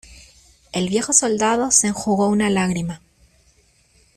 [0.71, 3.01] el viejo soldado se enjugó una lágrima.